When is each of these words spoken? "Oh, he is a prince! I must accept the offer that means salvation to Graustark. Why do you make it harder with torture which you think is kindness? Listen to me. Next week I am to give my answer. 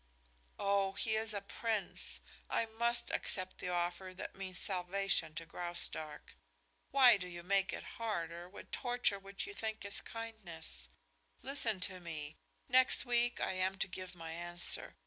"Oh, 0.57 0.93
he 0.93 1.15
is 1.15 1.31
a 1.31 1.41
prince! 1.41 2.21
I 2.49 2.65
must 2.65 3.11
accept 3.11 3.59
the 3.59 3.69
offer 3.69 4.15
that 4.15 4.35
means 4.35 4.57
salvation 4.57 5.35
to 5.35 5.45
Graustark. 5.45 6.37
Why 6.89 7.17
do 7.17 7.27
you 7.27 7.43
make 7.43 7.71
it 7.71 7.83
harder 8.01 8.49
with 8.49 8.71
torture 8.71 9.19
which 9.19 9.45
you 9.45 9.53
think 9.53 9.85
is 9.85 10.01
kindness? 10.01 10.89
Listen 11.43 11.79
to 11.81 11.99
me. 11.99 12.39
Next 12.67 13.05
week 13.05 13.39
I 13.39 13.51
am 13.53 13.75
to 13.77 13.87
give 13.87 14.15
my 14.15 14.31
answer. 14.31 14.95